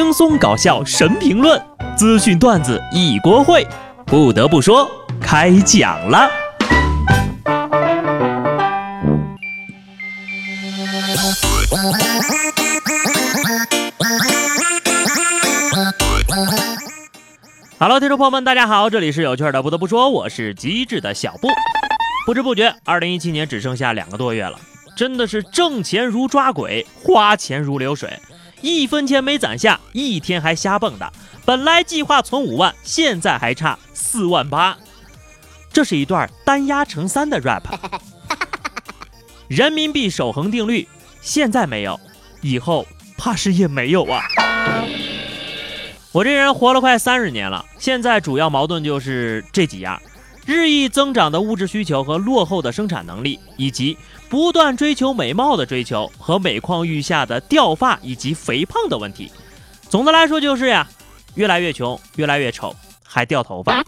[0.00, 1.60] 轻松搞笑神评论，
[1.96, 3.66] 资讯段子一锅烩。
[4.06, 4.88] 不得不说，
[5.20, 6.30] 开讲了。
[17.80, 19.60] Hello，听众朋友们，大家好，这里是有趣的。
[19.60, 21.48] 不得不说，我是机智的小布。
[22.24, 24.60] 不知不觉，二零一七年只剩下两个多月了，
[24.96, 28.16] 真的是挣钱如抓鬼，花钱如流水。
[28.60, 31.08] 一分钱没攒下，一天还瞎蹦跶。
[31.44, 34.76] 本来计划存五万，现在还差四万八。
[35.72, 37.62] 这是一段单压乘三的 rap。
[39.48, 40.86] 人民币守恒定律，
[41.20, 41.98] 现在没有，
[42.40, 44.22] 以后怕是也没有啊。
[46.12, 50.02] 我这人活了快三十年了，现在主要矛盾就是这几样：
[50.44, 53.96] 日益增长的物质需求和落后的生产能力，以及。
[54.28, 59.32] 不断追求美貌的追求和每况愈下的掉发以及肥胖的问题，
[59.88, 60.86] 总的来说就是呀，
[61.34, 63.82] 越来越穷，越来越丑，还掉头发。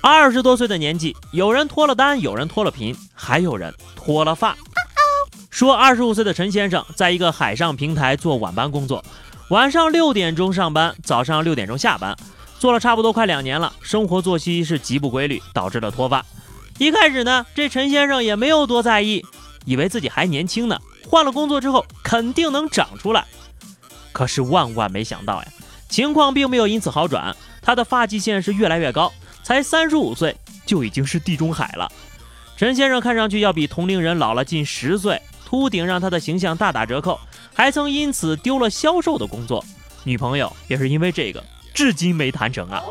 [0.00, 4.56] 二十多岁的年纪，有人脱了单，有人脱了贫，还有人脱了发。
[5.50, 9.04] 说二十五岁的陈先生在一个海上平台做晚班工作，
[9.50, 12.16] 晚上六点钟上班，早上六点钟下班，
[12.58, 16.26] 做了差不多快两年了，生活作息是极不规律，导致了脱发。
[16.78, 19.24] 一开始呢，这陈先生也没有多在意，
[19.64, 23.24] 以为自己还年轻呢，换了工作之后肯定能长出来。
[24.12, 25.48] 可是万万没想到呀，
[25.88, 29.12] 情况并没有因此好转，他的发际线是越来越高，
[29.44, 30.36] 才三十五岁
[30.66, 31.90] 就已经是地中海了。
[32.56, 37.20] 陈先生看上去要比同龄人老了近十岁，秃顶让他的形象大打折扣，
[37.54, 39.64] 还曾因此丢了销售的工作，
[40.02, 42.82] 女朋友也是因为这个至今没谈成啊。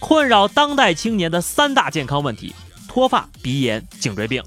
[0.00, 2.52] 困扰当代青年的三大健康问题：
[2.88, 4.42] 脱发、鼻炎、颈椎病。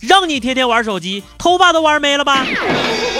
[0.00, 2.46] 让你天天玩手机，头发都玩没了吧？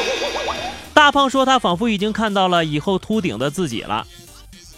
[0.94, 4.06] 大胖说他仿佛已经看到了以后秃顶的自己了。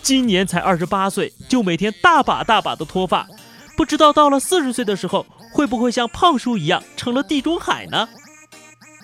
[0.03, 3.27] 今年才二十八岁，就每天大把大把的脱发，
[3.77, 8.09] 不知道到了四十岁的时候，会不会像胖叔一样成了地中海呢？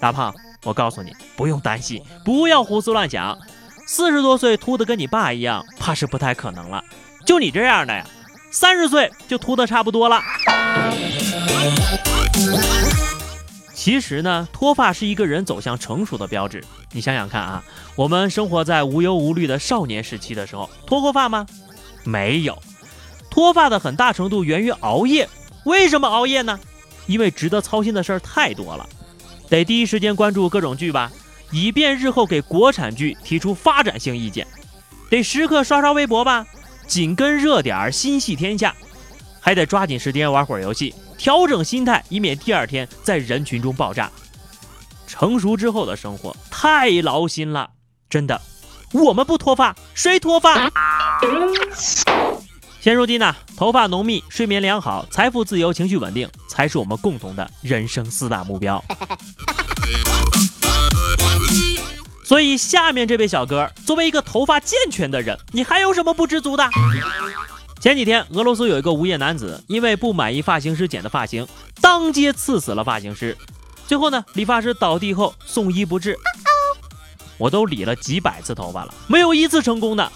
[0.01, 0.35] 大胖，
[0.65, 3.39] 我告诉你，不用担心，不要胡思乱想。
[3.87, 6.83] 四十多岁秃的跟你爸一样，怕是不太可能了。
[7.29, 8.07] 就你这样的呀，
[8.51, 10.19] 三十岁就秃的差不多了。
[13.75, 16.65] 其实呢，脱发是一个人走向成熟的标志。
[16.91, 17.63] 你想想看啊，
[17.97, 21.47] 我们生活在无忧无虑的少年时期的时候，脱过发吗？
[22.03, 22.59] 没有。
[23.31, 25.29] 脱发的很大程度源于熬夜。
[25.67, 26.59] 为什么熬夜呢？
[27.07, 28.89] 因为值得操心的事儿太多了，
[29.51, 31.13] 得第一时间关注各种剧吧，
[31.51, 34.47] 以便日后给国产剧提出发展性意见。
[35.11, 36.47] 得时刻刷刷微博吧。
[36.89, 38.75] 紧跟热点，心系天下，
[39.39, 44.11] 还得抓紧时间玩会儿游戏，调整心态，以免第二天在人群中爆炸。
[45.07, 47.71] 成熟之后的生活太劳心了，
[48.09, 48.41] 真的。
[48.93, 50.73] 我们不脱发，谁脱发？
[52.81, 58.83] 现如今呢，头发浓密、睡眠良好、财富自由、情绪稳定，才是我们共同的人生四大目标。
[62.29, 66.69] 所以，下面这位小哥作为一个头发健全的人，你还有什么不知足的？
[67.81, 71.49] 前几天，俄罗斯有一个无业男子，因为不满意发型师剪的发型，
[71.81, 73.35] 当街刺死了发型师。
[73.87, 76.19] 最后呢，理发师倒地后送医不治。
[77.39, 80.13] 我都理了几百次头发了，没有一次成功的。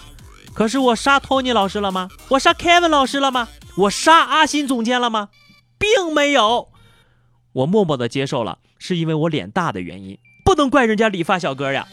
[0.53, 2.09] 可是我杀托尼老师了吗？
[2.27, 3.47] 我杀 Kevin 老师了吗？
[3.75, 5.29] 我杀阿新总监了吗？
[5.79, 6.69] 并没有。
[7.53, 10.19] 我默默的接受了，是因为我脸大的原因。
[10.53, 11.87] 不能怪人家理发小哥呀。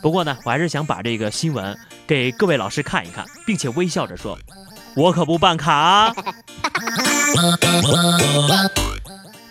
[0.00, 4.38] 不过呢，我还是想把这个新闻给各位老师看一看，并且微笑着说
[4.94, 6.14] ：“我可不办卡。”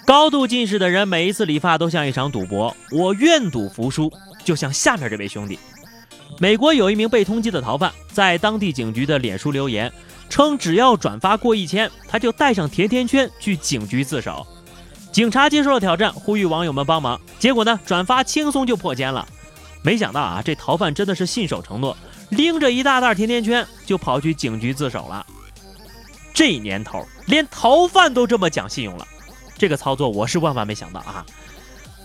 [0.08, 4.10] 高度近视的人每一次理发都像一场赌博，我愿赌服输。
[4.46, 5.60] 就像下面这位兄弟，
[6.40, 9.92] 美国有一名被通缉的逃犯，在当地警局的脸书留言
[10.30, 14.48] 称，只要转发过一千，他就带上甜甜圈去警局自首。
[15.12, 17.20] 警察接受了挑战，呼吁网友们帮忙。
[17.40, 19.28] 结果呢，转发轻松就破千了。
[19.82, 21.98] 没想到啊，这逃犯真的是信守承诺，
[22.30, 25.26] 拎着一大袋甜甜圈就跑去警局自首了。
[26.34, 29.08] 这年头，连逃犯都这么讲信用了，
[29.58, 31.26] 这个操作我是万万没想到啊！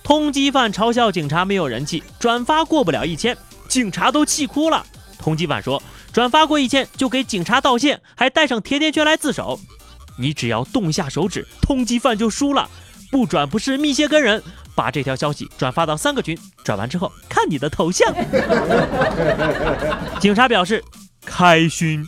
[0.02, 3.36] 通缉犯嘲笑警察没有人气，转发过不了一千，
[3.68, 4.84] 警察都气哭了。
[5.18, 9.58] 通缉犯说，转发过一千就给警察道歉，还带上甜甜圈来自首。
[10.16, 12.68] 你只要动下手指，通缉犯就输了。
[13.14, 14.42] 不转不是密歇根人，
[14.74, 18.12] 把这条消息转发到三个群，转完之后看你的头像。
[20.18, 20.82] 警察表示，
[21.24, 22.04] 开心，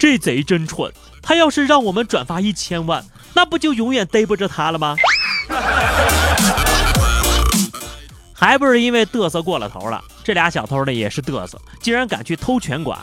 [0.00, 4.96] 这贼真蠢，他要是让我们转发一千万，那不就永远逮不着他了吗？
[8.34, 10.02] 还不是因为嘚瑟过了头了。
[10.24, 12.98] 这俩小偷呢也是嘚瑟，竟然敢去偷拳馆。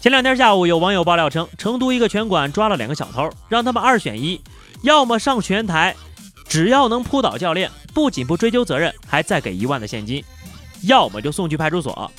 [0.00, 4.40] 前两天下午，有网友爆料称，成都一个拳馆抓了两个小偷，让他们二选一，
[4.82, 5.94] 要么上拳台，
[6.48, 10.22] 只要能扑倒教练，不仅不追究责任，还再给一万的现金；
[10.82, 12.10] 要么就送去派出所。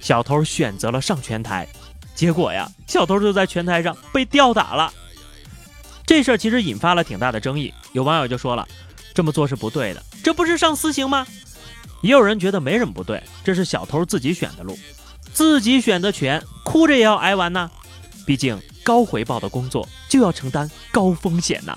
[0.00, 1.66] 小偷选择了上拳台，
[2.14, 4.92] 结果呀，小偷就在拳台上被吊打了。
[6.06, 8.68] 这事儿其实引发了挺大的争议，有网友就说了，
[9.14, 11.26] 这么做是不对的，这不是上私刑吗？
[12.02, 14.78] 也有人觉得没什么不对，这是小偷自己选的路，
[15.32, 17.70] 自己选的拳，哭着也要挨完呢。
[18.26, 21.74] 毕竟高回报的工作就要承担高风险呐。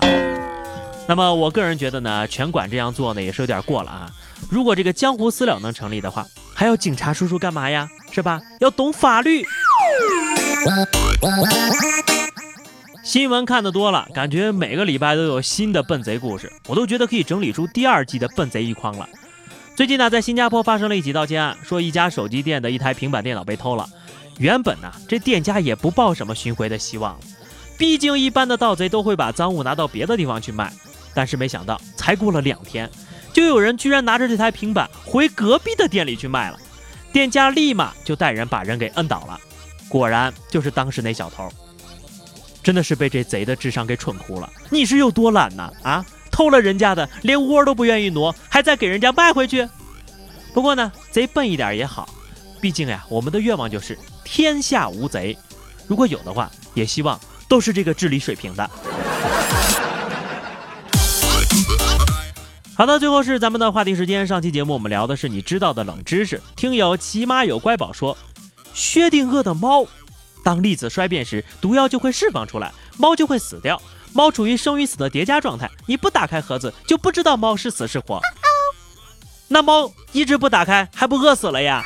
[1.08, 4.10] 那么我个人觉得呢，拳馆这样做呢也是有点过了啊。
[4.50, 7.88] 如果这个江湖私了能成立的话，还要警察叔叔干嘛呀？
[8.12, 8.38] 是吧？
[8.60, 9.42] 要懂法律。
[13.02, 19.08] 新闻看得多了，感觉每个礼拜都有新的笨贼故事，我都觉得可以整理出第二季的笨贼一筐了。
[19.74, 23.88] 最近呢，在新加坡发生了一起盗窃案，说一家手机店的一台平板电脑被偷了。
[24.36, 27.20] 原本呢，这店家也不抱什么寻回的希望了，
[27.78, 30.70] 毕竟一般的盗贼都会把赃物拿到别的地方去卖。
[31.14, 32.90] 但是没想到，才过了两天，
[33.32, 36.58] 就有人居然拿着这台平板回隔壁的店里去卖了。
[37.12, 39.40] 店家立马就带人把人给摁倒了，
[39.88, 41.48] 果然就是当时那小偷。
[42.62, 44.52] 真的是被这贼的智商给蠢哭了。
[44.68, 45.72] 你是有多懒呢？
[45.82, 46.04] 啊？
[46.30, 49.66] 偷了人家的，连窝都不愿意挪，还再给人家卖回去。
[50.52, 52.08] 不过呢，贼笨一点也好，
[52.60, 55.36] 毕竟呀，我们的愿望就是天下无贼。
[55.86, 57.18] 如果有的话，也希望
[57.48, 58.70] 都是这个智力水平的。
[62.78, 64.24] 好的，最后是咱们的话题时间。
[64.24, 66.40] 上期节目我们聊的是你知道的冷知识。
[66.54, 68.16] 听友起码有乖宝说，
[68.72, 69.84] 薛定谔的猫，
[70.44, 73.82] 当粒子衰变时，毒药就会释放出来，猫就会死掉。
[74.12, 78.20] 猫处于生与死的叠加状态，你不打开盒子就不知道猫是死是活。
[79.48, 81.82] 那猫一直不打开，还不饿死了呀？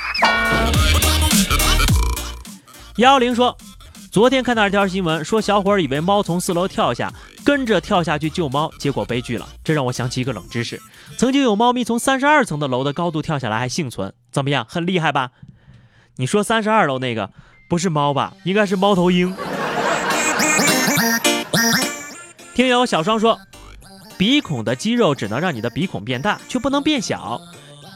[2.97, 3.57] 幺幺零说，
[4.11, 7.11] 昨天看到一条新闻，说小伙以为猫从四楼跳下，
[7.45, 9.49] 跟着跳下去救猫，结果悲剧了。
[9.65, 10.81] 这让我想起一个冷知识：
[11.19, 14.67] 曾经有猫咪从三十二层的楼的高度跳下来还幸存，怎么样？
[14.69, 15.31] 很厉害吧？
[16.17, 17.31] 你说三十二楼那个
[17.69, 18.35] 不是猫吧？
[18.45, 19.35] 应该是猫头鹰。
[22.55, 23.41] 听友小双说，
[24.19, 27.41] 鼻孔的肌肉只能让你的鼻孔变大，却不能变小。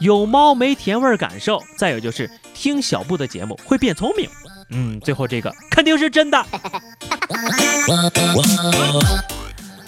[0.01, 1.61] 有猫没甜味感受。
[1.77, 4.29] 再有就是听小布的节目会变聪明。
[4.69, 6.45] 嗯，最后这个肯定是真的。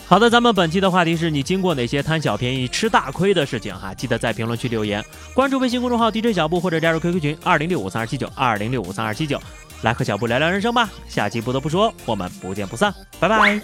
[0.09, 3.94] 好的，咱们本期的话题是你经过哪些贪小便宜吃大亏的事情哈？
[3.94, 9.39] 记得在评论区留言，关注微信公众号 DJ 小布或者加入 QQ 群二零六五三二七九二零六五三二七九，
[9.83, 10.89] 来和小布聊聊人生吧。
[11.07, 13.61] 下期不得不说，我们不见不散，拜拜。